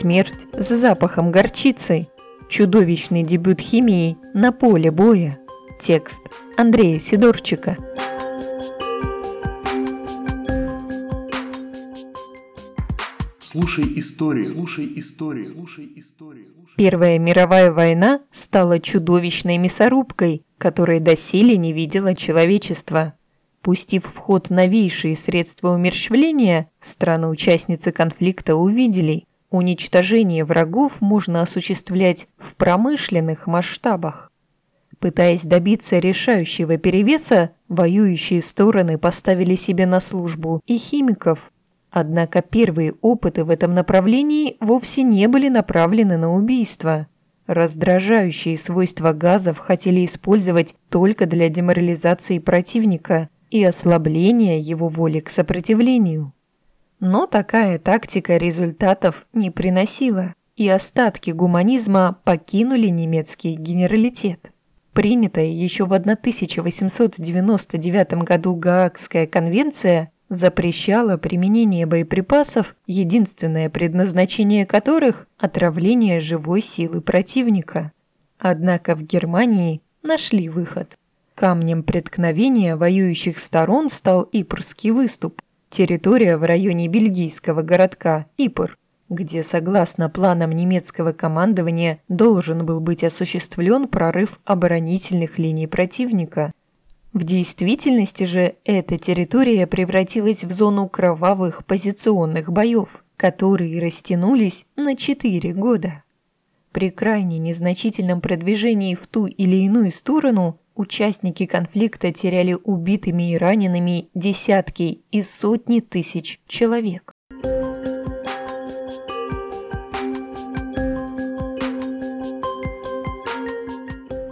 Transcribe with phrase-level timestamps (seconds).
[0.00, 2.06] Смерть с запахом горчицы.
[2.48, 5.40] Чудовищный дебют химии на поле боя.
[5.80, 6.22] Текст
[6.56, 7.76] Андрея Сидорчика.
[13.40, 16.46] Слушай истории, слушай истории, слушай истории.
[16.76, 23.14] Первая мировая война стала чудовищной мясорубкой, которой доселе не видело человечество.
[23.62, 33.46] Пустив в ход новейшие средства умерщвления, страны-участницы конфликта увидели, уничтожение врагов можно осуществлять в промышленных
[33.46, 34.30] масштабах.
[35.00, 41.52] Пытаясь добиться решающего перевеса, воюющие стороны поставили себе на службу и химиков.
[41.90, 47.06] Однако первые опыты в этом направлении вовсе не были направлены на убийство.
[47.46, 56.34] Раздражающие свойства газов хотели использовать только для деморализации противника и ослабления его воли к сопротивлению.
[57.00, 64.50] Но такая тактика результатов не приносила, и остатки гуманизма покинули немецкий генералитет.
[64.92, 76.60] Принятая еще в 1899 году Гаагская конвенция запрещала применение боеприпасов, единственное предназначение которых– отравление живой
[76.60, 77.92] силы противника.
[78.40, 80.98] Однако в Германии нашли выход.
[81.36, 88.76] Камнем преткновения воюющих сторон стал Ипрский выступ, территория в районе бельгийского городка Ипр,
[89.08, 96.52] где, согласно планам немецкого командования, должен был быть осуществлен прорыв оборонительных линий противника.
[97.12, 105.54] В действительности же эта территория превратилась в зону кровавых позиционных боев, которые растянулись на 4
[105.54, 106.02] года.
[106.70, 114.10] При крайне незначительном продвижении в ту или иную сторону Участники конфликта теряли убитыми и ранеными
[114.14, 117.12] десятки и сотни тысяч человек.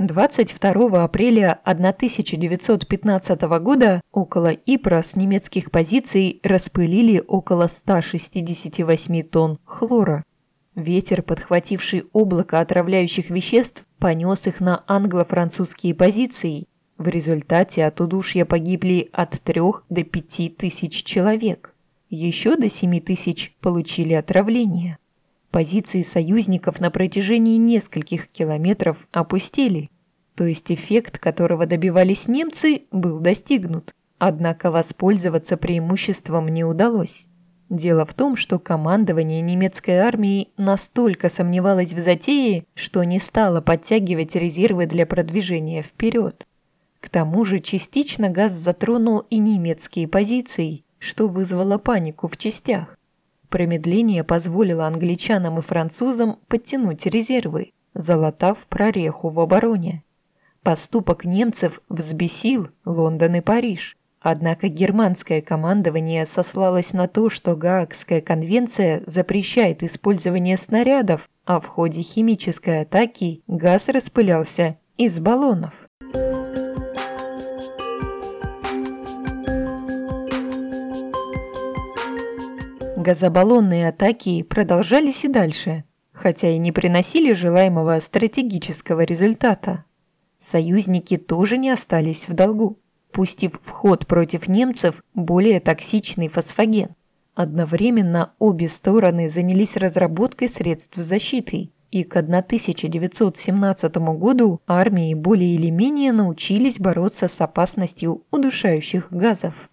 [0.00, 10.24] Двадцать второго апреля 1915 года около Ипра с немецких позиций распылили около 168 тонн хлора.
[10.74, 16.66] Ветер, подхвативший облако отравляющих веществ, понес их на англо-французские позиции.
[16.96, 19.60] В результате от удушья погибли от 3
[19.90, 21.74] до 5 тысяч человек.
[22.08, 24.98] Еще до 7 тысяч получили отравление.
[25.50, 29.90] Позиции союзников на протяжении нескольких километров опустили.
[30.34, 33.94] То есть эффект, которого добивались немцы, был достигнут.
[34.16, 37.28] Однако воспользоваться преимуществом не удалось.
[37.72, 44.36] Дело в том, что командование немецкой армии настолько сомневалось в затее, что не стало подтягивать
[44.36, 46.46] резервы для продвижения вперед.
[47.00, 52.98] К тому же частично газ затронул и немецкие позиции, что вызвало панику в частях.
[53.48, 60.04] Промедление позволило англичанам и французам подтянуть резервы, залатав прореху в обороне.
[60.62, 69.02] Поступок немцев взбесил Лондон и Париж– Однако германское командование сослалось на то, что Гаагская конвенция
[69.04, 75.88] запрещает использование снарядов, а в ходе химической атаки газ распылялся из баллонов.
[82.96, 89.84] Газобаллонные атаки продолжались и дальше, хотя и не приносили желаемого стратегического результата.
[90.36, 92.78] Союзники тоже не остались в долгу
[93.12, 96.88] пустив в ход против немцев более токсичный фосфоген.
[97.34, 106.12] Одновременно обе стороны занялись разработкой средств защиты, и к 1917 году армии более или менее
[106.12, 109.68] научились бороться с опасностью удушающих газов.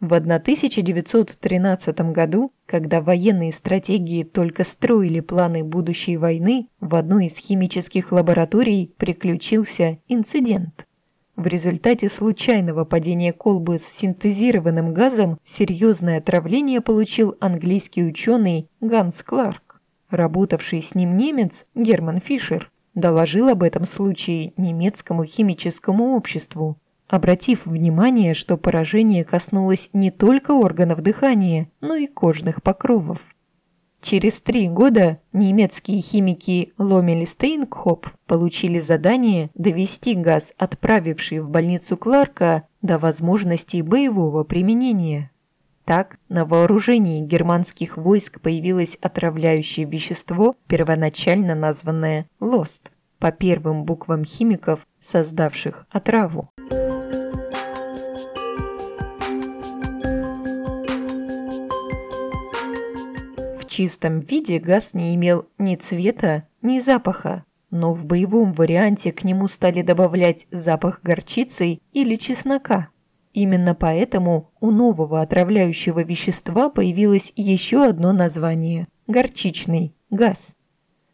[0.00, 8.12] В 1913 году, когда военные стратегии только строили планы будущей войны, в одной из химических
[8.12, 10.86] лабораторий приключился инцидент.
[11.36, 19.82] В результате случайного падения колбы с синтезированным газом серьезное отравление получил английский ученый Ганс Кларк.
[20.08, 28.32] Работавший с ним немец Герман Фишер доложил об этом случае немецкому химическому обществу, обратив внимание,
[28.32, 33.35] что поражение коснулось не только органов дыхания, но и кожных покровов.
[34.00, 41.96] Через три года немецкие химики Ломель и Стейнкхоп получили задание довести газ, отправивший в больницу
[41.96, 45.30] Кларка, до возможности боевого применения.
[45.84, 54.86] Так, на вооружении германских войск появилось отравляющее вещество, первоначально названное «Лост», по первым буквам химиков,
[54.98, 56.50] создавших отраву.
[63.76, 69.48] Чистом виде газ не имел ни цвета, ни запаха, но в боевом варианте к нему
[69.48, 72.88] стали добавлять запах горчицы или чеснока.
[73.34, 80.56] Именно поэтому у нового отравляющего вещества появилось еще одно название– горчичный газ.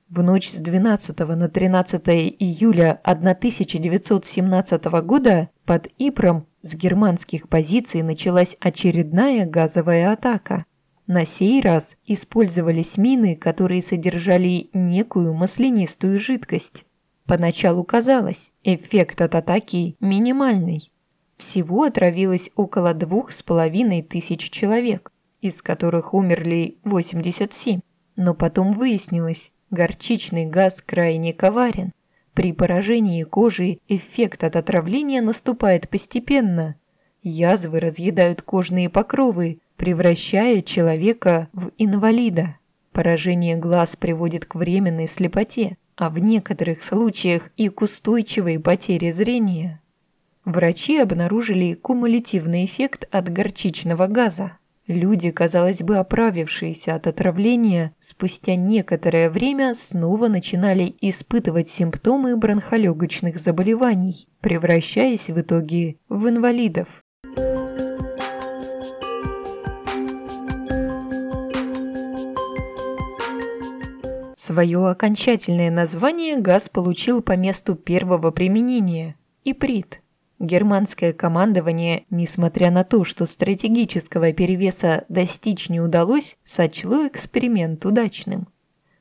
[0.08, 2.08] В ночь с 12 на 13
[2.38, 10.64] июля 1917 года под Ипром с германских позиций началась очередная газовая атака.
[11.06, 16.84] На сей раз использовались мины, которые содержали некую маслянистую жидкость.
[17.26, 20.90] Поначалу казалось, эффект от атаки минимальный.
[21.36, 27.80] Всего отравилось около двух с половиной тысяч человек, из которых умерли 87.
[28.14, 31.92] Но потом выяснилось, горчичный газ крайне коварен.
[32.32, 36.76] При поражении кожи эффект от отравления наступает постепенно.
[37.22, 42.54] Язвы разъедают кожные покровы, превращая человека в инвалида.
[42.92, 49.80] Поражение глаз приводит к временной слепоте, а в некоторых случаях и к устойчивой потере зрения.
[50.44, 54.52] Врачи обнаружили кумулятивный эффект от горчичного газа.
[54.86, 64.28] Люди, казалось бы, оправившиеся от отравления, спустя некоторое время снова начинали испытывать симптомы бронхолегочных заболеваний,
[64.42, 67.01] превращаясь в итоге в инвалидов.
[74.44, 80.02] Свое окончательное название газ получил по месту первого применения– иприт.
[80.40, 88.48] Германское командование, несмотря на то, что стратегического перевеса достичь не удалось, сочло эксперимент удачным.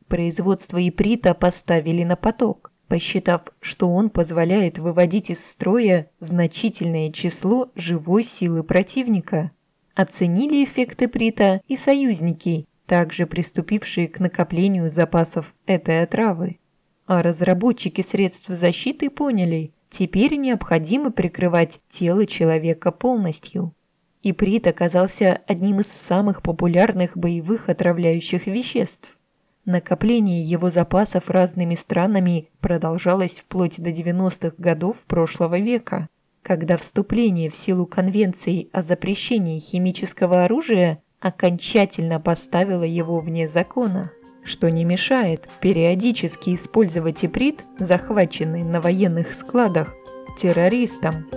[0.08, 8.22] Производство иприта поставили на поток, посчитав, что он позволяет выводить из строя значительное число живой
[8.22, 9.50] силы противника.
[9.96, 16.60] Оценили эффект иприта и союзники, также приступившие к накоплению запасов этой отравы.
[17.06, 23.76] А разработчики средств защиты поняли– Теперь необходимо прикрывать тело человека полностью.
[24.24, 29.18] Иприт оказался одним из самых популярных боевых отравляющих веществ.
[29.66, 36.08] Накопление его запасов разными странами продолжалось вплоть до 90-х годов прошлого века,
[36.42, 44.12] когда вступление в силу Конвенции о запрещении химического оружия окончательно поставило его вне закона
[44.44, 49.94] что не мешает периодически использовать иприт, захваченный на военных складах,
[50.36, 51.28] террористам.